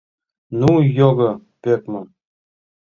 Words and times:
—Ну, 0.59 0.69
його 0.91 1.27
пӧкмӧ! 1.61 2.01